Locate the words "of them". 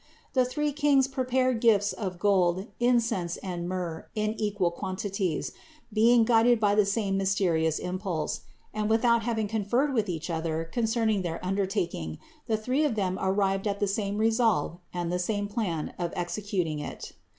12.83-13.19